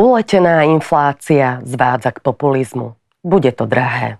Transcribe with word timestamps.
Uletená 0.00 0.64
inflácia 0.64 1.60
zvádza 1.60 2.16
k 2.16 2.24
populizmu. 2.24 2.96
Bude 3.20 3.52
to 3.52 3.68
drahé. 3.68 4.16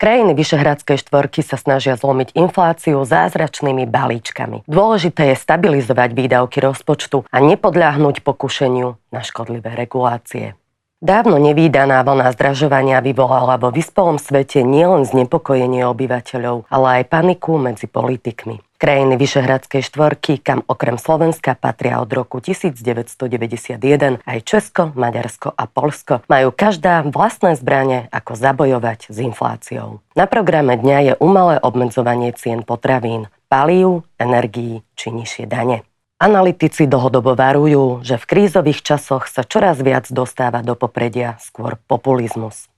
Krajiny 0.00 0.32
Vyšehradskej 0.32 0.96
štvorky 0.96 1.44
sa 1.44 1.60
snažia 1.60 1.92
zlomiť 1.92 2.32
infláciu 2.32 3.04
zázračnými 3.04 3.84
balíčkami. 3.84 4.64
Dôležité 4.64 5.36
je 5.36 5.36
stabilizovať 5.36 6.16
výdavky 6.16 6.64
rozpočtu 6.64 7.28
a 7.28 7.36
nepodľahnúť 7.36 8.24
pokušeniu 8.24 8.96
na 9.12 9.20
škodlivé 9.20 9.76
regulácie. 9.76 10.56
Dávno 11.04 11.36
nevýdaná 11.36 12.00
vlna 12.00 12.32
zdražovania 12.32 13.04
vyvolala 13.04 13.60
vo 13.60 13.68
vyspelom 13.68 14.16
svete 14.16 14.64
nielen 14.64 15.04
znepokojenie 15.04 15.84
obyvateľov, 15.84 16.64
ale 16.72 17.04
aj 17.04 17.12
paniku 17.12 17.60
medzi 17.60 17.84
politikmi. 17.84 18.69
Krajiny 18.80 19.20
Vyšehradskej 19.20 19.84
štvorky, 19.84 20.40
kam 20.40 20.64
okrem 20.64 20.96
Slovenska 20.96 21.52
patria 21.52 22.00
od 22.00 22.08
roku 22.08 22.40
1991 22.40 23.76
aj 24.24 24.38
Česko, 24.40 24.96
Maďarsko 24.96 25.52
a 25.52 25.68
Polsko, 25.68 26.24
majú 26.32 26.48
každá 26.48 27.04
vlastné 27.04 27.60
zbranie, 27.60 28.08
ako 28.08 28.40
zabojovať 28.40 29.12
s 29.12 29.20
infláciou. 29.20 30.00
Na 30.16 30.24
programe 30.24 30.80
dňa 30.80 31.12
je 31.12 31.14
umelé 31.20 31.60
obmedzovanie 31.60 32.32
cien 32.32 32.64
potravín, 32.64 33.28
palív, 33.52 34.08
energií 34.16 34.80
či 34.96 35.12
nižšie 35.12 35.44
dane. 35.44 35.84
Analytici 36.16 36.88
dlhodobo 36.88 37.36
varujú, 37.36 38.00
že 38.00 38.16
v 38.16 38.28
krízových 38.32 38.80
časoch 38.80 39.28
sa 39.28 39.44
čoraz 39.44 39.76
viac 39.84 40.08
dostáva 40.08 40.64
do 40.64 40.72
popredia 40.72 41.36
skôr 41.44 41.76
populizmus. 41.84 42.69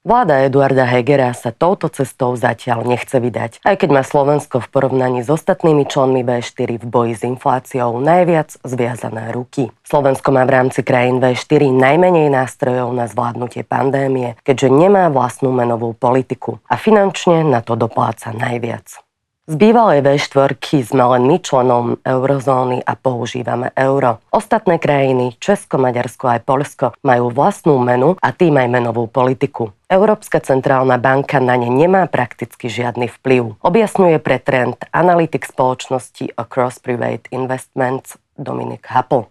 Vláda 0.00 0.48
Eduarda 0.48 0.88
Hegera 0.88 1.28
sa 1.36 1.52
touto 1.52 1.92
cestou 1.92 2.32
zatiaľ 2.32 2.88
nechce 2.88 3.20
vydať, 3.20 3.60
aj 3.60 3.84
keď 3.84 3.88
má 3.92 4.00
Slovensko 4.00 4.64
v 4.64 4.72
porovnaní 4.72 5.20
s 5.20 5.28
ostatnými 5.28 5.84
členmi 5.84 6.24
V4 6.24 6.80
v 6.80 6.86
boji 6.88 7.12
s 7.20 7.22
infláciou 7.28 8.00
najviac 8.00 8.48
zviazané 8.64 9.28
ruky. 9.28 9.68
Slovensko 9.84 10.32
má 10.32 10.48
v 10.48 10.56
rámci 10.56 10.80
krajín 10.80 11.20
V4 11.20 11.68
najmenej 11.68 12.32
nástrojov 12.32 12.96
na 12.96 13.12
zvládnutie 13.12 13.60
pandémie, 13.60 14.40
keďže 14.40 14.72
nemá 14.72 15.12
vlastnú 15.12 15.52
menovú 15.52 15.92
politiku 15.92 16.64
a 16.64 16.80
finančne 16.80 17.44
na 17.44 17.60
to 17.60 17.76
dopláca 17.76 18.32
najviac. 18.32 19.04
Z 19.50 19.58
bývalej 19.58 20.06
V4 20.06 20.54
sme 20.86 21.02
len 21.10 21.26
my 21.26 21.42
členom 21.42 21.98
eurozóny 22.06 22.86
a 22.86 22.94
používame 22.94 23.74
euro. 23.74 24.22
Ostatné 24.30 24.78
krajiny, 24.78 25.34
Česko, 25.42 25.74
Maďarsko 25.74 26.30
aj 26.30 26.46
Polsko, 26.46 26.86
majú 27.02 27.34
vlastnú 27.34 27.82
menu 27.82 28.14
a 28.22 28.30
tým 28.30 28.54
aj 28.62 28.70
menovú 28.70 29.10
politiku. 29.10 29.74
Európska 29.90 30.38
centrálna 30.38 31.02
banka 31.02 31.42
na 31.42 31.58
ne 31.58 31.66
nemá 31.66 32.06
prakticky 32.06 32.70
žiadny 32.70 33.10
vplyv. 33.10 33.58
Objasňuje 33.58 34.22
pre 34.22 34.38
trend 34.38 34.78
analytik 34.94 35.42
spoločnosti 35.42 36.30
Across 36.38 36.86
Private 36.86 37.26
Investments 37.34 38.22
Dominik 38.38 38.86
Happel. 38.86 39.26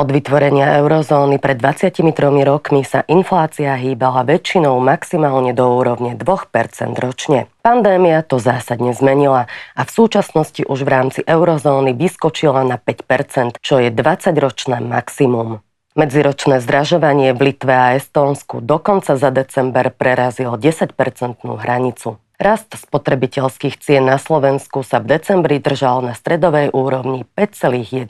Od 0.00 0.08
vytvorenia 0.08 0.80
eurozóny 0.80 1.36
pred 1.36 1.60
23 1.60 2.00
rokmi 2.48 2.88
sa 2.88 3.04
inflácia 3.04 3.76
hýbala 3.76 4.24
väčšinou 4.24 4.80
maximálne 4.80 5.52
do 5.52 5.76
úrovne 5.76 6.16
2% 6.16 6.96
ročne. 6.96 7.52
Pandémia 7.60 8.24
to 8.24 8.40
zásadne 8.40 8.96
zmenila 8.96 9.52
a 9.76 9.82
v 9.84 9.90
súčasnosti 9.92 10.64
už 10.64 10.88
v 10.88 10.92
rámci 10.96 11.20
eurozóny 11.28 11.92
vyskočila 11.92 12.64
na 12.64 12.80
5%, 12.80 13.60
čo 13.60 13.76
je 13.76 13.92
20-ročné 13.92 14.80
maximum. 14.80 15.60
Medziročné 15.92 16.64
zdražovanie 16.64 17.36
v 17.36 17.52
Litve 17.52 17.76
a 17.76 17.92
Estónsku 17.92 18.64
dokonca 18.64 19.20
za 19.20 19.28
december 19.28 19.92
prerazilo 19.92 20.56
10-percentnú 20.56 21.60
hranicu. 21.60 22.16
Rast 22.40 22.72
spotrebiteľských 22.72 23.76
cien 23.76 24.08
na 24.08 24.16
Slovensku 24.16 24.80
sa 24.80 24.96
v 25.04 25.20
decembri 25.20 25.60
držal 25.60 26.00
na 26.00 26.16
stredovej 26.16 26.72
úrovni 26.72 27.28
5,1 27.36 28.08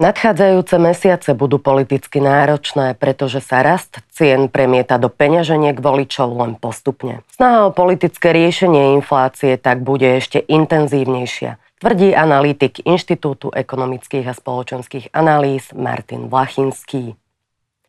Nadchádzajúce 0.00 0.80
mesiace 0.80 1.36
budú 1.36 1.60
politicky 1.60 2.24
náročné, 2.24 2.96
pretože 2.96 3.44
sa 3.44 3.60
rast 3.60 4.00
cien 4.08 4.48
premieta 4.48 4.96
do 4.96 5.12
peňaženiek 5.12 5.76
voličov 5.76 6.40
len 6.40 6.56
postupne. 6.56 7.20
Snaha 7.36 7.68
o 7.68 7.76
politické 7.76 8.32
riešenie 8.32 8.96
inflácie 8.96 9.60
tak 9.60 9.84
bude 9.84 10.08
ešte 10.08 10.40
intenzívnejšia, 10.40 11.60
tvrdí 11.84 12.16
analytik 12.16 12.80
Inštitútu 12.88 13.52
ekonomických 13.52 14.24
a 14.24 14.32
spoločenských 14.32 15.12
analýz 15.12 15.68
Martin 15.76 16.32
Vlachinský. 16.32 17.20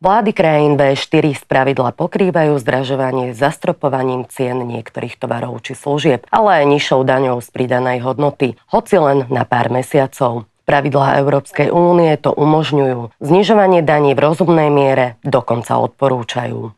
Vlády 0.04 0.36
krajín 0.36 0.76
V4 0.76 1.32
z 1.32 1.44
pravidla 1.48 1.96
pokrývajú 1.96 2.60
zdražovanie 2.60 3.32
zastropovaním 3.32 4.28
cien 4.28 4.60
niektorých 4.60 5.16
tovarov 5.16 5.64
či 5.64 5.72
služieb, 5.72 6.28
ale 6.28 6.60
aj 6.60 6.76
nižšou 6.76 7.08
daňou 7.08 7.40
z 7.40 7.48
pridanej 7.48 8.04
hodnoty, 8.04 8.60
hoci 8.68 9.00
len 9.00 9.24
na 9.32 9.48
pár 9.48 9.72
mesiacov. 9.72 10.51
Pravidlá 10.62 11.18
Európskej 11.18 11.74
únie 11.74 12.14
to 12.18 12.30
umožňujú. 12.30 13.18
Znižovanie 13.18 13.82
daní 13.82 14.14
v 14.14 14.22
rozumnej 14.22 14.70
miere 14.70 15.18
dokonca 15.26 15.78
odporúčajú. 15.82 16.72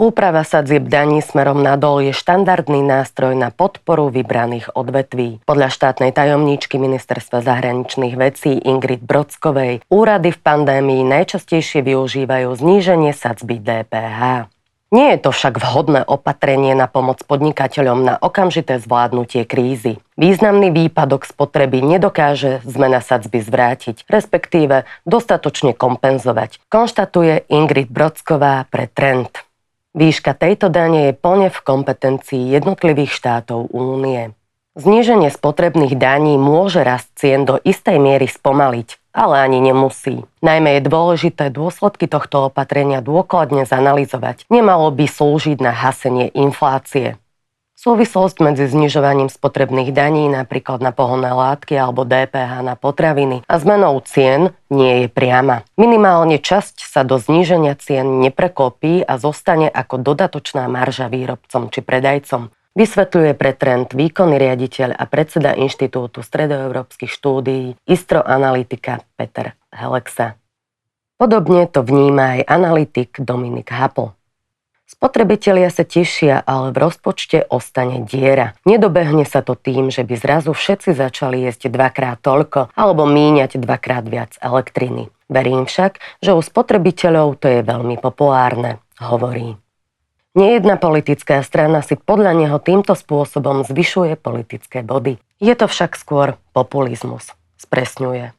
Úprava 0.00 0.48
sadzieb 0.48 0.88
daní 0.88 1.20
smerom 1.20 1.60
nadol 1.60 2.00
je 2.08 2.16
štandardný 2.16 2.80
nástroj 2.80 3.36
na 3.36 3.52
podporu 3.52 4.08
vybraných 4.08 4.72
odvetví. 4.72 5.44
Podľa 5.44 5.68
štátnej 5.68 6.16
tajomníčky 6.16 6.80
Ministerstva 6.80 7.44
zahraničných 7.44 8.16
vecí 8.16 8.56
Ingrid 8.64 9.04
Brodskovej 9.04 9.84
úrady 9.92 10.32
v 10.32 10.40
pandémii 10.40 11.04
najčastejšie 11.04 11.84
využívajú 11.84 12.48
zníženie 12.48 13.12
sadzby 13.12 13.60
DPH. 13.60 14.48
Nie 14.90 15.14
je 15.14 15.22
to 15.22 15.30
však 15.30 15.62
vhodné 15.62 16.02
opatrenie 16.02 16.74
na 16.74 16.90
pomoc 16.90 17.22
podnikateľom 17.22 18.02
na 18.02 18.14
okamžité 18.18 18.82
zvládnutie 18.82 19.46
krízy. 19.46 20.02
Významný 20.18 20.74
výpadok 20.74 21.30
spotreby 21.30 21.78
nedokáže 21.78 22.58
zmena 22.66 22.98
sadzby 22.98 23.38
zvrátiť, 23.38 24.02
respektíve 24.10 24.90
dostatočne 25.06 25.78
kompenzovať, 25.78 26.58
konštatuje 26.66 27.46
Ingrid 27.46 27.86
Brodsková 27.86 28.66
pre 28.66 28.90
Trend. 28.90 29.30
Výška 29.94 30.34
tejto 30.34 30.66
dane 30.66 31.10
je 31.10 31.18
plne 31.18 31.54
v 31.54 31.60
kompetencii 31.62 32.50
jednotlivých 32.50 33.14
štátov 33.14 33.70
únie. 33.70 34.34
Zníženie 34.78 35.34
spotrebných 35.34 35.98
daní 35.98 36.38
môže 36.38 36.86
rast 36.86 37.10
cien 37.18 37.42
do 37.46 37.58
istej 37.62 37.98
miery 37.98 38.30
spomaliť, 38.30 38.99
ale 39.10 39.42
ani 39.42 39.58
nemusí. 39.60 40.22
Najmä 40.42 40.78
je 40.78 40.88
dôležité 40.88 41.50
dôsledky 41.50 42.06
tohto 42.06 42.50
opatrenia 42.50 43.02
dôkladne 43.02 43.66
zanalizovať. 43.66 44.46
Nemalo 44.48 44.90
by 44.94 45.04
slúžiť 45.06 45.58
na 45.58 45.74
hasenie 45.74 46.30
inflácie. 46.32 47.20
Súvislosť 47.80 48.44
medzi 48.44 48.68
znižovaním 48.68 49.32
spotrebných 49.32 49.96
daní 49.96 50.28
napríklad 50.28 50.84
na 50.84 50.92
pohonné 50.92 51.32
látky 51.32 51.80
alebo 51.80 52.04
DPH 52.04 52.60
na 52.60 52.76
potraviny 52.76 53.40
a 53.48 53.56
zmenou 53.56 54.04
cien 54.04 54.52
nie 54.68 55.00
je 55.00 55.06
priama. 55.08 55.64
Minimálne 55.80 56.36
časť 56.36 56.84
sa 56.84 57.08
do 57.08 57.16
zníženia 57.16 57.80
cien 57.80 58.20
neprekopí 58.20 59.00
a 59.00 59.16
zostane 59.16 59.72
ako 59.72 59.96
dodatočná 59.96 60.68
marža 60.68 61.08
výrobcom 61.08 61.72
či 61.72 61.80
predajcom. 61.80 62.52
Vysvetľuje 62.80 63.36
pre 63.36 63.52
trend 63.52 63.92
výkonný 63.92 64.40
riaditeľ 64.40 64.96
a 64.96 65.04
predseda 65.04 65.52
Inštitútu 65.52 66.24
stredoeurópskych 66.24 67.12
štúdií 67.12 67.76
Istro 67.84 68.24
Analytika 68.24 69.04
Peter 69.20 69.52
Helexa. 69.68 70.40
Podobne 71.20 71.68
to 71.68 71.84
vníma 71.84 72.40
aj 72.40 72.48
analytik 72.48 73.20
Dominik 73.20 73.68
Happel. 73.68 74.16
Spotrebitelia 74.88 75.68
sa 75.68 75.84
tešia, 75.84 76.40
ale 76.40 76.72
v 76.72 76.88
rozpočte 76.88 77.44
ostane 77.52 78.00
diera. 78.00 78.56
Nedobehne 78.64 79.28
sa 79.28 79.44
to 79.44 79.60
tým, 79.60 79.92
že 79.92 80.00
by 80.00 80.16
zrazu 80.16 80.56
všetci 80.56 80.96
začali 80.96 81.44
jesť 81.52 81.68
dvakrát 81.68 82.24
toľko 82.24 82.72
alebo 82.72 83.04
míňať 83.04 83.60
dvakrát 83.60 84.08
viac 84.08 84.40
elektriny. 84.40 85.12
Verím 85.28 85.68
však, 85.68 86.00
že 86.24 86.32
u 86.32 86.40
spotrebiteľov 86.40 87.44
to 87.44 87.46
je 87.46 87.60
veľmi 87.60 88.00
populárne, 88.00 88.80
hovorí. 88.96 89.60
Nejedna 90.30 90.78
politická 90.78 91.42
strana 91.42 91.82
si 91.82 91.98
podľa 91.98 92.38
neho 92.38 92.62
týmto 92.62 92.94
spôsobom 92.94 93.66
zvyšuje 93.66 94.14
politické 94.14 94.86
body. 94.86 95.18
Je 95.42 95.54
to 95.58 95.66
však 95.66 95.98
skôr 95.98 96.38
populizmus, 96.54 97.34
spresňuje. 97.58 98.30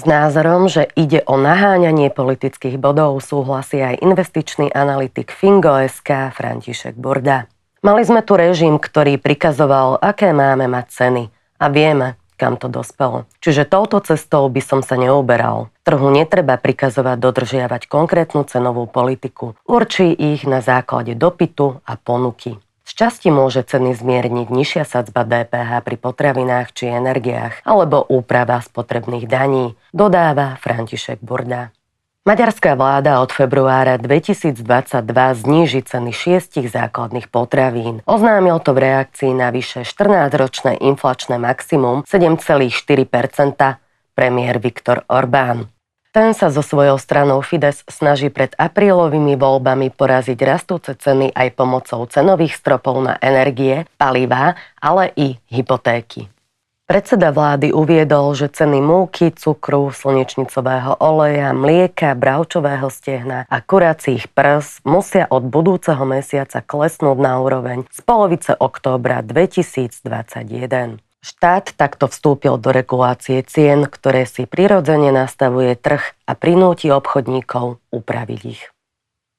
S 0.00 0.02
názorom, 0.08 0.72
že 0.72 0.88
ide 0.96 1.20
o 1.28 1.36
naháňanie 1.36 2.08
politických 2.08 2.80
bodov 2.80 3.20
súhlasí 3.20 3.84
aj 3.84 4.00
investičný 4.00 4.72
analytik 4.72 5.28
Fingo.sk 5.28 6.32
František 6.32 6.96
Burda. 6.96 7.52
Mali 7.84 8.00
sme 8.08 8.24
tu 8.24 8.40
režim, 8.40 8.80
ktorý 8.80 9.20
prikazoval, 9.20 10.00
aké 10.00 10.32
máme 10.32 10.64
mať 10.72 10.86
ceny. 10.88 11.24
A 11.60 11.68
vieme, 11.68 12.16
kam 12.36 12.60
to 12.60 12.68
dospelo. 12.68 13.24
Čiže 13.40 13.66
touto 13.66 13.98
cestou 14.04 14.46
by 14.46 14.62
som 14.62 14.80
sa 14.84 14.94
neuberal. 15.00 15.72
Trhu 15.82 16.12
netreba 16.12 16.60
prikazovať 16.60 17.16
dodržiavať 17.18 17.82
konkrétnu 17.88 18.44
cenovú 18.44 18.84
politiku. 18.86 19.56
Určí 19.64 20.12
ich 20.12 20.44
na 20.44 20.60
základe 20.60 21.16
dopytu 21.16 21.80
a 21.82 21.96
ponuky. 21.96 22.60
Z 22.86 22.94
časti 22.94 23.34
môže 23.34 23.66
ceny 23.66 23.98
zmierniť 23.98 24.46
nižšia 24.46 24.86
sadzba 24.86 25.26
DPH 25.26 25.82
pri 25.82 25.96
potravinách 25.98 26.70
či 26.70 26.86
energiách 26.86 27.66
alebo 27.66 27.98
úprava 28.06 28.62
spotrebných 28.62 29.26
daní, 29.26 29.74
dodáva 29.90 30.54
František 30.62 31.18
Burda. 31.18 31.74
Maďarská 32.26 32.74
vláda 32.74 33.22
od 33.22 33.30
februára 33.30 34.02
2022 34.02 34.58
zníži 35.46 35.86
ceny 35.86 36.10
šiestich 36.10 36.66
základných 36.74 37.30
potravín. 37.30 38.02
Oznámil 38.02 38.58
to 38.66 38.74
v 38.74 38.82
reakcii 38.82 39.30
na 39.30 39.54
vyše 39.54 39.86
14-ročné 39.86 40.82
inflačné 40.82 41.38
maximum 41.38 42.02
7,4% 42.02 42.82
premiér 44.18 44.58
Viktor 44.58 45.06
Orbán. 45.06 45.70
Ten 46.10 46.34
sa 46.34 46.50
so 46.50 46.66
svojou 46.66 46.98
stranou 46.98 47.46
Fides 47.46 47.86
snaží 47.86 48.26
pred 48.26 48.58
aprílovými 48.58 49.38
voľbami 49.38 49.94
poraziť 49.94 50.38
rastúce 50.42 50.98
ceny 50.98 51.30
aj 51.30 51.54
pomocou 51.54 52.02
cenových 52.10 52.58
stropov 52.58 53.06
na 53.06 53.14
energie, 53.22 53.86
palivá, 53.94 54.58
ale 54.82 55.14
i 55.14 55.38
hypotéky. 55.46 56.26
Predseda 56.86 57.34
vlády 57.34 57.74
uviedol, 57.74 58.38
že 58.38 58.46
ceny 58.46 58.78
múky, 58.78 59.34
cukru, 59.34 59.90
slnečnicového 59.90 60.94
oleja, 61.02 61.50
mlieka, 61.50 62.14
bravčového 62.14 62.86
stehna 62.94 63.42
a 63.50 63.58
kuracích 63.58 64.30
prs 64.30 64.86
musia 64.86 65.26
od 65.26 65.50
budúceho 65.50 66.06
mesiaca 66.06 66.62
klesnúť 66.62 67.18
na 67.18 67.42
úroveň 67.42 67.90
z 67.90 67.98
polovice 68.06 68.54
októbra 68.54 69.18
2021. 69.26 71.02
Štát 71.26 71.74
takto 71.74 72.06
vstúpil 72.06 72.54
do 72.54 72.70
regulácie 72.70 73.42
cien, 73.42 73.90
ktoré 73.90 74.22
si 74.22 74.46
prirodzene 74.46 75.10
nastavuje 75.10 75.74
trh 75.74 76.14
a 76.22 76.38
prinúti 76.38 76.94
obchodníkov 76.94 77.82
upraviť 77.90 78.40
ich. 78.46 78.62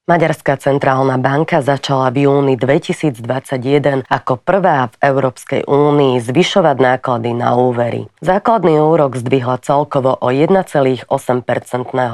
Maďarská 0.07 0.55
centrálna 0.55 1.19
banka 1.19 1.59
začala 1.59 2.07
v 2.15 2.31
júni 2.31 2.55
2021 2.55 4.07
ako 4.07 4.39
prvá 4.39 4.87
v 4.87 4.95
Európskej 5.03 5.67
únii 5.67 6.23
zvyšovať 6.23 6.79
náklady 6.79 7.35
na 7.35 7.59
úvery. 7.59 8.07
Základný 8.23 8.79
úrok 8.79 9.19
zdvihla 9.19 9.59
celkovo 9.59 10.15
o 10.15 10.31
1,8% 10.31 11.11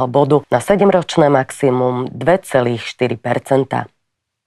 bodu 0.10 0.42
na 0.50 0.57
7-ročné 0.57 1.30
maximum 1.30 2.10
2,4 2.10 2.81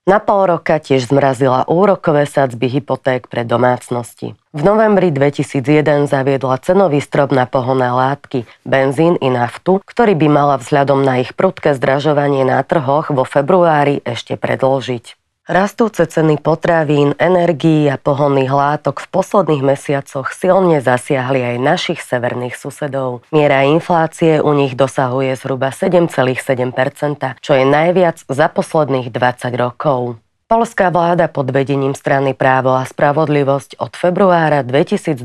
na 0.07 0.23
pol 0.23 0.47
roka 0.47 0.79
tiež 0.79 1.11
zmrazila 1.11 1.67
úrokové 1.67 2.23
sadzby 2.23 2.71
hypoték 2.71 3.27
pre 3.27 3.43
domácnosti. 3.43 4.39
V 4.55 4.61
novembri 4.63 5.11
2001 5.11 6.07
zaviedla 6.07 6.55
cenový 6.63 7.03
strop 7.03 7.35
na 7.35 7.43
pohonné 7.43 7.91
látky, 7.91 8.47
benzín 8.63 9.19
i 9.19 9.27
naftu, 9.27 9.83
ktorý 9.83 10.15
by 10.15 10.27
mala 10.31 10.55
vzhľadom 10.57 11.03
na 11.03 11.19
ich 11.19 11.35
prudké 11.35 11.75
zdražovanie 11.75 12.47
na 12.47 12.63
trhoch 12.63 13.11
vo 13.11 13.27
februári 13.27 13.99
ešte 14.07 14.39
predložiť. 14.39 15.16
Rastúce 15.47 16.03
ceny 16.03 16.43
potravín, 16.43 17.15
energií 17.15 17.87
a 17.87 17.95
pohonných 17.95 18.51
látok 18.51 18.99
v 18.99 19.07
posledných 19.07 19.63
mesiacoch 19.63 20.35
silne 20.35 20.83
zasiahli 20.83 21.39
aj 21.39 21.63
našich 21.63 22.03
severných 22.03 22.59
susedov. 22.59 23.23
Miera 23.31 23.63
inflácie 23.63 24.43
u 24.43 24.51
nich 24.51 24.75
dosahuje 24.75 25.39
zhruba 25.39 25.71
7,7%, 25.71 27.39
čo 27.39 27.51
je 27.55 27.63
najviac 27.63 28.27
za 28.27 28.51
posledných 28.51 29.07
20 29.07 29.55
rokov. 29.55 30.19
Polská 30.47 30.95
vláda 30.95 31.27
pod 31.27 31.51
vedením 31.51 31.91
strany 31.91 32.31
Právo 32.31 32.71
a 32.71 32.87
spravodlivosť 32.87 33.83
od 33.83 33.91
februára 33.99 34.63
2022 34.63 35.19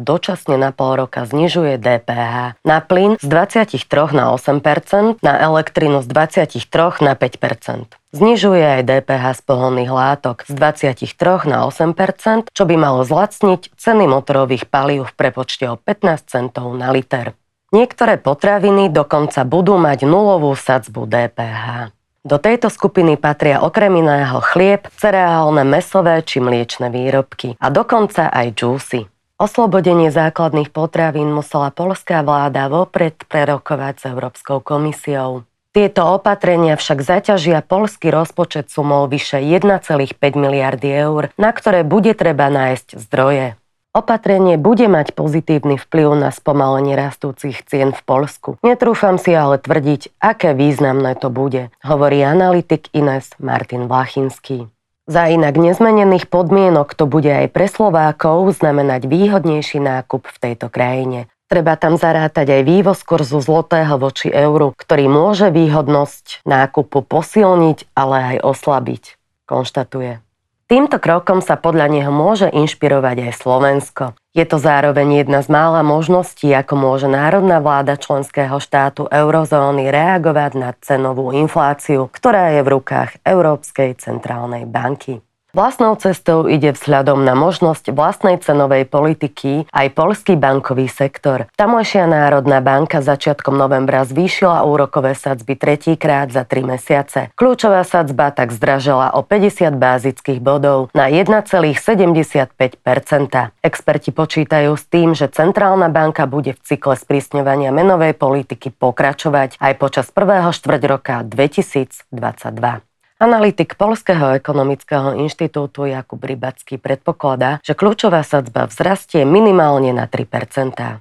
dočasne 0.00 0.56
na 0.56 0.72
pol 0.72 0.96
roka 0.96 1.28
znižuje 1.28 1.76
DPH. 1.76 2.64
Na 2.64 2.80
plyn 2.80 3.20
z 3.20 3.26
23 3.28 3.76
na 4.16 4.32
8%, 4.32 5.20
na 5.20 5.34
elektrinu 5.44 6.00
z 6.00 6.08
23 6.08 7.04
na 7.04 7.12
5%. 7.12 8.00
Znižuje 8.16 8.80
aj 8.80 8.82
DPH 8.88 9.24
z 9.36 9.42
pohonných 9.44 9.92
látok 9.92 10.48
z 10.48 10.56
23 10.56 11.04
na 11.44 11.68
8%, 11.68 12.48
čo 12.48 12.64
by 12.64 12.74
malo 12.80 13.04
zlacniť 13.04 13.76
ceny 13.76 14.08
motorových 14.08 14.72
palív 14.72 15.12
v 15.12 15.20
prepočte 15.20 15.68
o 15.68 15.76
15 15.76 16.32
centov 16.32 16.72
na 16.72 16.88
liter. 16.96 17.36
Niektoré 17.76 18.16
potraviny 18.16 18.88
dokonca 18.88 19.44
budú 19.44 19.76
mať 19.76 20.08
nulovú 20.08 20.56
sadzbu 20.56 21.04
DPH. 21.04 21.95
Do 22.26 22.42
tejto 22.42 22.74
skupiny 22.74 23.14
patria 23.14 23.62
okrem 23.62 24.02
iného 24.02 24.42
chlieb, 24.42 24.90
cereálne, 24.98 25.62
mesové 25.62 26.26
či 26.26 26.42
mliečne 26.42 26.90
výrobky 26.90 27.54
a 27.62 27.70
dokonca 27.70 28.26
aj 28.26 28.46
džúsy. 28.50 29.06
Oslobodenie 29.38 30.10
základných 30.10 30.74
potravín 30.74 31.30
musela 31.30 31.70
polská 31.70 32.26
vláda 32.26 32.66
vopred 32.66 33.14
prerokovať 33.30 33.94
s 34.02 34.04
Európskou 34.10 34.58
komisiou. 34.58 35.46
Tieto 35.70 36.18
opatrenia 36.18 36.74
však 36.74 36.98
zaťažia 36.98 37.62
polský 37.62 38.10
rozpočet 38.10 38.74
sumou 38.74 39.06
vyše 39.06 39.38
1,5 39.38 40.18
miliardy 40.18 40.88
eur, 40.88 41.30
na 41.38 41.54
ktoré 41.54 41.86
bude 41.86 42.10
treba 42.18 42.50
nájsť 42.50 43.06
zdroje. 43.06 43.54
Opatrenie 43.96 44.60
bude 44.60 44.92
mať 44.92 45.16
pozitívny 45.16 45.80
vplyv 45.80 46.20
na 46.20 46.28
spomalenie 46.28 46.92
rastúcich 46.92 47.64
cien 47.64 47.96
v 47.96 48.00
Polsku. 48.04 48.60
Netrúfam 48.60 49.16
si 49.16 49.32
ale 49.32 49.56
tvrdiť, 49.56 50.20
aké 50.20 50.52
významné 50.52 51.16
to 51.16 51.32
bude, 51.32 51.72
hovorí 51.80 52.20
analytik 52.20 52.92
Ines 52.92 53.32
Martin 53.40 53.88
Vlachinský. 53.88 54.68
Za 55.08 55.32
inak 55.32 55.56
nezmenených 55.56 56.28
podmienok 56.28 56.92
to 56.92 57.08
bude 57.08 57.32
aj 57.32 57.48
pre 57.48 57.72
Slovákov 57.72 58.60
znamenať 58.60 59.08
výhodnejší 59.08 59.80
nákup 59.80 60.28
v 60.28 60.36
tejto 60.44 60.68
krajine. 60.68 61.32
Treba 61.48 61.80
tam 61.80 61.96
zarátať 61.96 62.52
aj 62.52 62.62
vývoz 62.68 63.00
kurzu 63.00 63.40
zlotého 63.40 63.96
voči 63.96 64.28
euru, 64.28 64.76
ktorý 64.76 65.08
môže 65.08 65.48
výhodnosť 65.48 66.44
nákupu 66.44 67.00
posilniť, 67.00 67.96
ale 67.96 68.36
aj 68.36 68.36
oslabiť, 68.44 69.16
konštatuje. 69.48 70.25
Týmto 70.66 70.98
krokom 70.98 71.38
sa 71.38 71.54
podľa 71.54 71.86
neho 71.86 72.10
môže 72.10 72.50
inšpirovať 72.50 73.30
aj 73.30 73.32
Slovensko. 73.38 74.04
Je 74.34 74.42
to 74.42 74.58
zároveň 74.58 75.22
jedna 75.22 75.38
z 75.38 75.46
mála 75.46 75.86
možností, 75.86 76.50
ako 76.50 76.74
môže 76.74 77.06
národná 77.06 77.62
vláda 77.62 77.94
členského 77.94 78.58
štátu 78.58 79.06
eurozóny 79.06 79.86
reagovať 79.94 80.52
na 80.58 80.74
cenovú 80.82 81.30
infláciu, 81.30 82.10
ktorá 82.10 82.50
je 82.58 82.66
v 82.66 82.72
rukách 82.82 83.22
Európskej 83.22 83.94
centrálnej 84.02 84.66
banky. 84.66 85.22
Vlastnou 85.54 85.94
cestou 85.94 86.50
ide 86.50 86.74
vzhľadom 86.74 87.22
na 87.22 87.38
možnosť 87.38 87.94
vlastnej 87.94 88.42
cenovej 88.42 88.90
politiky 88.90 89.70
aj 89.70 89.86
polský 89.94 90.34
bankový 90.34 90.90
sektor. 90.90 91.46
Tamojšia 91.54 92.10
Národná 92.10 92.58
banka 92.64 93.04
začiatkom 93.04 93.54
novembra 93.54 94.02
zvýšila 94.02 94.66
úrokové 94.66 95.14
sadzby 95.14 95.54
tretíkrát 95.54 96.34
za 96.34 96.42
3 96.42 96.74
mesiace. 96.76 97.30
Kľúčová 97.38 97.86
sadzba 97.86 98.34
tak 98.34 98.50
zdražela 98.50 99.14
o 99.14 99.22
50 99.22 99.70
bázických 99.76 100.42
bodov 100.42 100.90
na 100.92 101.08
1,75% 101.12 103.56
Experti 103.66 104.14
počítajú 104.14 104.78
s 104.78 104.86
tým, 104.86 105.18
že 105.18 105.26
Centrálna 105.26 105.90
banka 105.90 106.30
bude 106.30 106.54
v 106.54 106.60
cykle 106.62 106.94
sprísňovania 106.94 107.74
menovej 107.74 108.14
politiky 108.14 108.70
pokračovať 108.70 109.58
aj 109.58 109.72
počas 109.74 110.06
prvého 110.14 110.54
štvrť 110.54 110.82
roka 110.86 111.26
2022. 111.26 112.85
Analytik 113.16 113.80
Polského 113.80 114.36
ekonomického 114.36 115.16
inštitútu 115.16 115.88
Jakub 115.88 116.20
Rybacký 116.20 116.76
predpokladá, 116.76 117.64
že 117.64 117.72
kľúčová 117.72 118.20
sadzba 118.20 118.68
vzrastie 118.68 119.24
minimálne 119.24 119.88
na 119.96 120.04
3% 120.04 121.00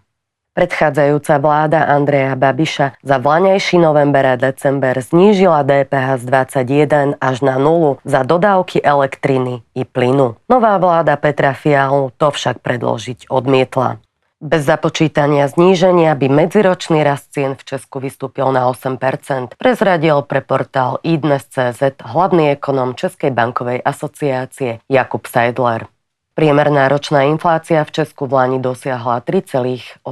Predchádzajúca 0.56 1.36
vláda 1.44 1.84
Andreja 1.84 2.40
Babiša 2.40 3.04
za 3.04 3.20
vlaňajší 3.20 3.76
november 3.76 4.24
a 4.24 4.36
december 4.40 4.96
znížila 4.96 5.68
DPH 5.68 6.24
z 6.24 6.24
21 6.32 7.20
až 7.20 7.44
na 7.44 7.60
nulu 7.60 8.00
za 8.08 8.24
dodávky 8.24 8.80
elektriny 8.80 9.68
i 9.76 9.84
plynu. 9.84 10.40
Nová 10.48 10.80
vláda 10.80 11.20
Petra 11.20 11.52
Fialu 11.52 12.16
to 12.16 12.32
však 12.32 12.64
predložiť 12.64 13.28
odmietla. 13.28 14.00
Bez 14.44 14.68
započítania 14.68 15.48
zníženia 15.48 16.12
by 16.12 16.28
medziročný 16.28 17.08
rast 17.08 17.32
cien 17.32 17.56
v 17.56 17.64
Česku 17.64 18.04
vystúpil 18.04 18.52
na 18.52 18.68
8%, 18.68 19.56
prezradil 19.56 20.20
pre 20.28 20.44
portál 20.44 21.00
idnes.cz 21.08 21.80
hlavný 22.04 22.52
ekonom 22.52 23.00
Českej 23.00 23.32
bankovej 23.32 23.80
asociácie 23.80 24.84
Jakub 24.92 25.24
Seidler. 25.24 25.88
Priemerná 26.36 26.92
ročná 26.92 27.24
inflácia 27.32 27.80
v 27.88 27.96
Česku 27.96 28.28
v 28.28 28.36
Lani 28.36 28.60
dosiahla 28.60 29.24
3,8%, 29.24 30.04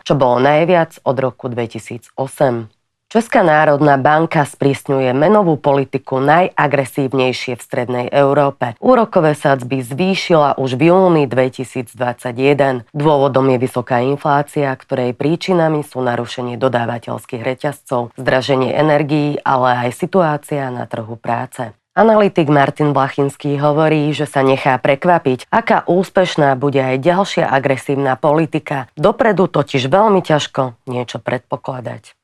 čo 0.00 0.14
bolo 0.16 0.40
najviac 0.40 1.04
od 1.04 1.16
roku 1.20 1.52
2008. 1.52 2.75
Česká 3.16 3.40
národná 3.40 3.96
banka 3.96 4.44
sprísňuje 4.44 5.16
menovú 5.16 5.56
politiku 5.56 6.20
najagresívnejšie 6.20 7.56
v 7.56 7.62
strednej 7.64 8.06
Európe. 8.12 8.76
Úrokové 8.76 9.32
sadzby 9.32 9.80
zvýšila 9.80 10.60
už 10.60 10.76
v 10.76 10.92
júni 10.92 11.24
2021. 11.24 12.84
Dôvodom 12.92 13.48
je 13.48 13.56
vysoká 13.56 14.04
inflácia, 14.04 14.68
ktorej 14.76 15.16
príčinami 15.16 15.80
sú 15.80 16.04
narušenie 16.04 16.60
dodávateľských 16.60 17.40
reťazcov, 17.40 18.12
zdraženie 18.20 18.76
energií, 18.76 19.40
ale 19.40 19.88
aj 19.88 19.96
situácia 19.96 20.68
na 20.68 20.84
trhu 20.84 21.16
práce. 21.16 21.72
Analytik 21.96 22.52
Martin 22.52 22.92
Blachinský 22.92 23.56
hovorí, 23.56 24.12
že 24.12 24.28
sa 24.28 24.44
nechá 24.44 24.76
prekvapiť, 24.76 25.48
aká 25.48 25.88
úspešná 25.88 26.52
bude 26.60 26.84
aj 26.84 27.00
ďalšia 27.00 27.48
agresívna 27.48 28.20
politika. 28.20 28.92
Dopredu 28.92 29.48
totiž 29.48 29.88
veľmi 29.88 30.20
ťažko 30.20 30.84
niečo 30.84 31.16
predpokladať 31.16 32.15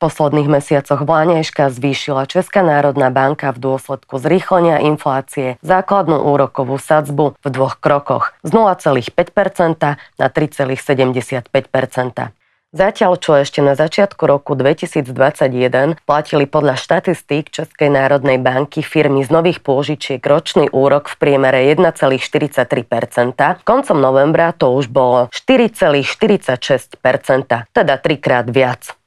posledných 0.00 0.48
mesiacoch 0.48 1.04
Vláňajška 1.04 1.68
zvýšila 1.68 2.24
Česká 2.24 2.64
národná 2.64 3.12
banka 3.12 3.52
v 3.52 3.60
dôsledku 3.60 4.16
zrýchlenia 4.16 4.80
inflácie 4.80 5.60
základnú 5.60 6.24
úrokovú 6.24 6.80
sadzbu 6.80 7.36
v 7.44 7.48
dvoch 7.52 7.76
krokoch 7.76 8.32
z 8.40 8.56
0,5% 8.56 10.00
na 10.16 10.26
3,75%. 10.32 12.32
Zatiaľ, 12.70 13.18
čo 13.18 13.34
ešte 13.34 13.66
na 13.66 13.74
začiatku 13.74 14.30
roku 14.30 14.54
2021 14.54 15.98
platili 16.06 16.46
podľa 16.46 16.78
štatistík 16.78 17.50
Českej 17.50 17.90
národnej 17.90 18.38
banky 18.38 18.86
firmy 18.86 19.26
z 19.26 19.30
nových 19.34 19.58
pôžičiek 19.58 20.22
ročný 20.22 20.70
úrok 20.70 21.10
v 21.10 21.18
priemere 21.18 21.66
1,43%, 21.74 23.66
koncom 23.66 23.98
novembra 23.98 24.54
to 24.54 24.70
už 24.70 24.86
bolo 24.86 25.26
4,46%, 25.34 26.94
teda 27.74 27.94
trikrát 27.98 28.46
viac. 28.46 28.99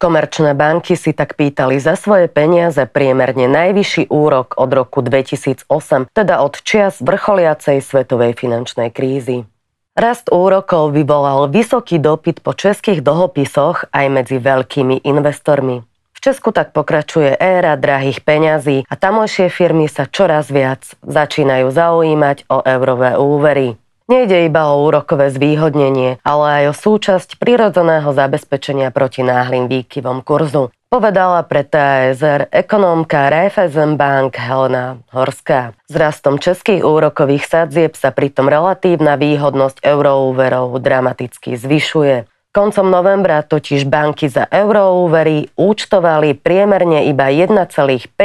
Komerčné 0.00 0.56
banky 0.56 0.96
si 0.96 1.12
tak 1.12 1.36
pýtali 1.36 1.76
za 1.76 1.92
svoje 1.92 2.24
peniaze 2.32 2.88
priemerne 2.88 3.44
najvyšší 3.52 4.08
úrok 4.08 4.56
od 4.56 4.72
roku 4.72 5.04
2008, 5.04 5.68
teda 6.16 6.40
od 6.40 6.56
čias 6.64 7.04
vrcholiacej 7.04 7.84
svetovej 7.84 8.32
finančnej 8.32 8.96
krízy. 8.96 9.44
Rast 9.92 10.32
úrokov 10.32 10.96
vyvolal 10.96 11.52
vysoký 11.52 12.00
dopyt 12.00 12.40
po 12.40 12.56
českých 12.56 13.04
dlhopisoch 13.04 13.92
aj 13.92 14.06
medzi 14.08 14.40
veľkými 14.40 15.04
investormi. 15.04 15.84
V 16.16 16.18
Česku 16.24 16.48
tak 16.56 16.72
pokračuje 16.72 17.36
éra 17.36 17.76
drahých 17.76 18.24
peňazí 18.24 18.88
a 18.88 18.94
tamojšie 18.96 19.52
firmy 19.52 19.84
sa 19.84 20.08
čoraz 20.08 20.48
viac 20.48 20.80
začínajú 21.04 21.68
zaujímať 21.68 22.48
o 22.48 22.64
eurové 22.64 23.20
úvery. 23.20 23.76
Nejde 24.10 24.50
iba 24.50 24.74
o 24.74 24.90
úrokové 24.90 25.30
zvýhodnenie, 25.30 26.18
ale 26.26 26.44
aj 26.50 26.64
o 26.66 26.74
súčasť 26.74 27.38
prirodzeného 27.38 28.10
zabezpečenia 28.10 28.90
proti 28.90 29.22
náhlým 29.22 29.70
výkyvom 29.70 30.26
kurzu. 30.26 30.74
Povedala 30.90 31.46
pre 31.46 31.62
TASR 31.62 32.50
ekonómka 32.50 33.30
Raiffeisen 33.30 33.94
Bank 33.94 34.34
Helena 34.34 34.98
Horská. 35.14 35.78
S 35.86 35.94
rastom 35.94 36.42
českých 36.42 36.82
úrokových 36.82 37.46
sadzieb 37.46 37.94
sa 37.94 38.10
pritom 38.10 38.50
relatívna 38.50 39.14
výhodnosť 39.14 39.86
euroúverov 39.86 40.82
dramaticky 40.82 41.54
zvyšuje. 41.54 42.26
Koncom 42.50 42.90
novembra 42.90 43.46
totiž 43.46 43.86
banky 43.86 44.26
za 44.26 44.50
euroúvery 44.50 45.54
účtovali 45.54 46.34
priemerne 46.34 47.06
iba 47.06 47.30
1,56% 47.30 48.18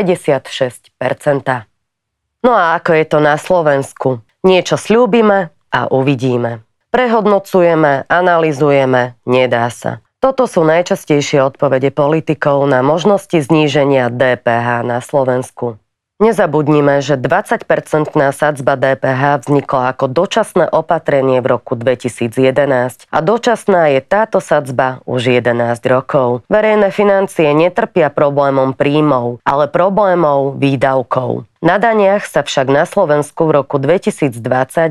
No 2.41 2.51
a 2.57 2.73
ako 2.73 2.91
je 2.97 3.05
to 3.05 3.21
na 3.21 3.37
Slovensku? 3.37 4.25
Niečo 4.41 4.77
slúbime, 4.77 5.53
a 5.75 5.91
uvidíme. 5.91 6.63
Prehodnocujeme, 6.95 8.07
analizujeme, 8.07 9.19
nedá 9.27 9.67
sa. 9.67 9.99
Toto 10.23 10.47
sú 10.47 10.63
najčastejšie 10.63 11.43
odpovede 11.43 11.91
politikov 11.91 12.63
na 12.71 12.79
možnosti 12.79 13.35
zníženia 13.35 14.07
DPH 14.07 14.87
na 14.87 15.03
Slovensku. 15.03 15.75
Nezabudnime, 16.15 17.03
že 17.03 17.19
20-percentná 17.19 18.31
sadzba 18.31 18.79
DPH 18.79 19.43
vznikla 19.43 19.91
ako 19.91 20.07
dočasné 20.07 20.71
opatrenie 20.71 21.43
v 21.43 21.59
roku 21.59 21.75
2011 21.75 23.11
a 23.11 23.17
dočasná 23.19 23.91
je 23.91 23.99
táto 23.99 24.39
sadzba 24.39 25.03
už 25.03 25.43
11 25.43 25.75
rokov. 25.91 26.47
Verejné 26.47 26.95
financie 26.95 27.51
netrpia 27.51 28.07
problémom 28.07 28.71
príjmov, 28.71 29.43
ale 29.43 29.67
problémov 29.67 30.55
výdavkov. 30.55 31.43
Na 31.65 31.81
daniach 31.81 32.29
sa 32.29 32.45
však 32.45 32.69
na 32.69 32.85
Slovensku 32.85 33.49
v 33.49 33.57
roku 33.57 33.81
2020 33.81 34.37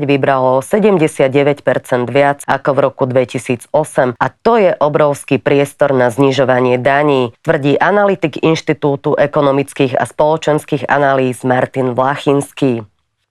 vybralo 0.03 0.59
79% 0.59 1.63
viac 2.11 2.43
ako 2.43 2.69
v 2.75 2.79
roku 2.83 3.03
2008 3.07 3.71
a 4.19 4.27
to 4.27 4.59
je 4.59 4.75
obrovský 4.75 5.39
priestor 5.39 5.95
na 5.95 6.11
znižovanie 6.11 6.75
daní, 6.75 7.31
tvrdí 7.47 7.79
analytik 7.79 8.43
Inštitútu 8.43 9.15
ekonomických 9.15 9.95
a 9.95 10.03
spoločenských 10.03 10.91
analýz 10.91 11.47
Martin 11.47 11.95
Vlachinský. 11.95 12.83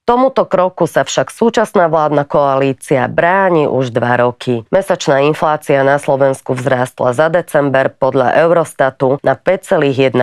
Tomuto 0.09 0.49
kroku 0.49 0.89
sa 0.89 1.05
však 1.05 1.29
súčasná 1.29 1.85
vládna 1.85 2.25
koalícia 2.25 3.05
bráni 3.05 3.69
už 3.69 3.93
dva 3.93 4.25
roky. 4.25 4.65
Mesačná 4.73 5.21
inflácia 5.21 5.85
na 5.85 6.01
Slovensku 6.01 6.57
vzrástla 6.57 7.13
za 7.13 7.29
december 7.29 7.93
podľa 7.93 8.41
Eurostatu 8.41 9.21
na 9.21 9.37
5,1 9.37 10.17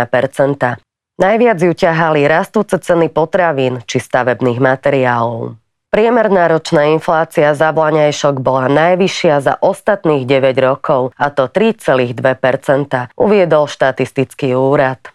Najviac 1.22 1.62
ju 1.62 1.70
ťahali 1.70 2.26
rastúce 2.26 2.82
ceny 2.82 3.06
potravín 3.06 3.78
či 3.86 4.02
stavebných 4.02 4.58
materiálov. 4.58 5.54
Priemerná 5.94 6.50
ročná 6.50 6.90
inflácia 6.90 7.54
za 7.54 7.70
Blaňajšok 7.70 8.42
bola 8.42 8.66
najvyššia 8.66 9.38
za 9.38 9.54
ostatných 9.54 10.26
9 10.26 10.58
rokov, 10.58 11.14
a 11.14 11.30
to 11.30 11.46
3,2% 11.46 12.18
uviedol 13.14 13.70
štatistický 13.70 14.58
úrad. 14.58 15.14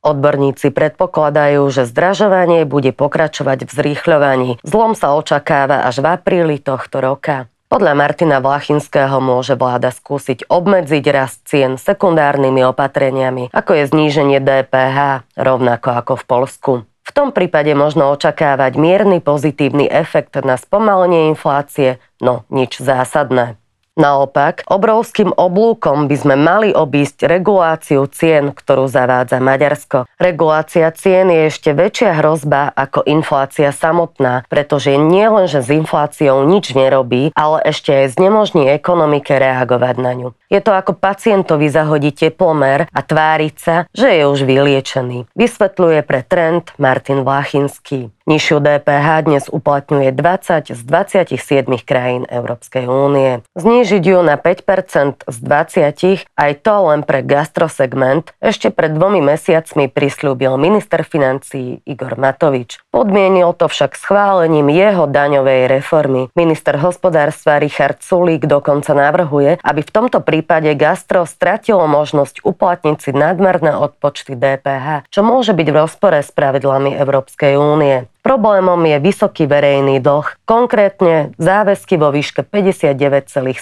Odborníci 0.00 0.72
predpokladajú, 0.72 1.68
že 1.68 1.84
zdražovanie 1.84 2.64
bude 2.64 2.96
pokračovať 2.96 3.68
v 3.68 3.70
zrýchľovaní. 3.76 4.50
Zlom 4.64 4.96
sa 4.96 5.12
očakáva 5.12 5.84
až 5.84 6.00
v 6.00 6.16
apríli 6.16 6.56
tohto 6.64 7.04
roka. 7.04 7.51
Podľa 7.72 7.96
Martina 7.96 8.36
Vlachinského 8.36 9.16
môže 9.24 9.56
vláda 9.56 9.88
skúsiť 9.88 10.44
obmedziť 10.52 11.04
rast 11.08 11.40
cien 11.48 11.80
sekundárnymi 11.80 12.68
opatreniami, 12.68 13.48
ako 13.48 13.72
je 13.72 13.88
zníženie 13.88 14.44
DPH, 14.44 15.24
rovnako 15.40 15.88
ako 15.96 16.20
v 16.20 16.24
Polsku. 16.28 16.72
V 16.84 17.10
tom 17.16 17.32
prípade 17.32 17.72
možno 17.72 18.12
očakávať 18.12 18.76
mierny 18.76 19.24
pozitívny 19.24 19.88
efekt 19.88 20.36
na 20.44 20.60
spomalenie 20.60 21.32
inflácie, 21.32 21.96
no 22.20 22.44
nič 22.52 22.76
zásadné. 22.76 23.56
Naopak, 23.92 24.64
obrovským 24.72 25.36
oblúkom 25.36 26.08
by 26.08 26.16
sme 26.16 26.32
mali 26.32 26.72
obísť 26.72 27.28
reguláciu 27.28 28.08
cien, 28.08 28.56
ktorú 28.56 28.88
zavádza 28.88 29.36
Maďarsko. 29.36 30.08
Regulácia 30.16 30.88
cien 30.96 31.28
je 31.28 31.52
ešte 31.52 31.76
väčšia 31.76 32.16
hrozba 32.24 32.72
ako 32.72 33.04
inflácia 33.04 33.68
samotná, 33.68 34.48
pretože 34.48 34.96
nie 34.96 35.28
že 35.44 35.60
s 35.60 35.68
infláciou 35.68 36.40
nič 36.48 36.72
nerobí, 36.72 37.36
ale 37.36 37.60
ešte 37.68 37.92
aj 37.92 38.16
znemožní 38.16 38.72
ekonomike 38.72 39.36
reagovať 39.36 39.96
na 40.00 40.12
ňu. 40.16 40.28
Je 40.48 40.60
to 40.64 40.72
ako 40.72 40.96
pacientovi 40.96 41.68
zahodiť 41.68 42.32
teplomer 42.32 42.88
a 42.88 43.00
tváriť 43.04 43.54
sa, 43.60 43.84
že 43.92 44.08
je 44.08 44.24
už 44.24 44.48
vyliečený. 44.48 45.28
Vysvetľuje 45.36 46.00
pre 46.04 46.24
trend 46.24 46.72
Martin 46.80 47.28
Vláchinský. 47.28 48.08
Nižšiu 48.22 48.62
DPH 48.62 49.26
dnes 49.26 49.50
uplatňuje 49.50 50.14
20 50.14 50.78
z 50.78 50.82
27 50.86 51.66
krajín 51.82 52.22
Európskej 52.30 52.86
únie. 52.86 53.42
Znížiť 53.58 53.98
ju 53.98 54.22
na 54.22 54.38
5% 54.38 55.26
z 55.26 55.36
20, 55.42 56.30
aj 56.30 56.52
to 56.62 56.74
len 56.86 57.02
pre 57.02 57.26
gastrosegment, 57.26 58.30
ešte 58.38 58.70
pred 58.70 58.94
dvomi 58.94 59.18
mesiacmi 59.18 59.90
prislúbil 59.90 60.54
minister 60.54 61.02
financí 61.02 61.82
Igor 61.82 62.14
Matovič. 62.14 62.78
Podmienil 62.94 63.58
to 63.58 63.66
však 63.66 63.98
schválením 63.98 64.70
jeho 64.70 65.10
daňovej 65.10 65.66
reformy. 65.66 66.30
Minister 66.38 66.78
hospodárstva 66.78 67.58
Richard 67.58 68.06
Sulík 68.06 68.46
dokonca 68.46 68.94
navrhuje, 68.94 69.58
aby 69.66 69.82
v 69.82 69.90
tomto 69.90 70.22
prípade 70.22 70.70
gastro 70.78 71.26
stratilo 71.26 71.90
možnosť 71.90 72.46
uplatniť 72.46 72.96
si 73.02 73.10
nadmerné 73.10 73.74
odpočty 73.74 74.38
DPH, 74.38 75.10
čo 75.10 75.26
môže 75.26 75.58
byť 75.58 75.68
v 75.74 75.78
rozpore 75.82 76.22
s 76.22 76.30
pravidlami 76.30 76.94
Európskej 76.94 77.58
únie. 77.58 78.06
Problémom 78.22 78.78
je 78.86 79.02
vysoký 79.02 79.50
verejný 79.50 79.98
dlh, 79.98 80.46
konkrétne 80.46 81.34
záväzky 81.42 81.98
vo 81.98 82.14
výške 82.14 82.46
59,7% 82.46 83.58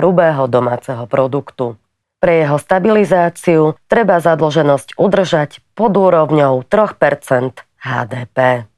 hrubého 0.00 0.48
domáceho 0.48 1.04
produktu. 1.04 1.76
Pre 2.20 2.32
jeho 2.40 2.56
stabilizáciu 2.56 3.76
treba 3.84 4.16
zadlženosť 4.16 4.96
udržať 4.96 5.60
pod 5.76 5.92
úrovňou 5.92 6.64
3% 6.64 7.60
HDP. 7.84 8.69